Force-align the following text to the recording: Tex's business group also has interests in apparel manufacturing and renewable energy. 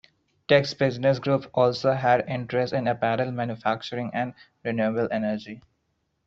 Tex's 0.47 0.73
business 0.73 1.19
group 1.19 1.47
also 1.53 1.93
has 1.93 2.23
interests 2.27 2.73
in 2.73 2.87
apparel 2.87 3.31
manufacturing 3.31 4.09
and 4.15 4.33
renewable 4.63 5.07
energy. 5.11 5.61